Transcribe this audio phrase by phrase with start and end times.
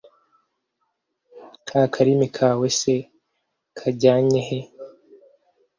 [1.67, 2.95] ka karimi kawe se
[3.77, 4.59] kagannye he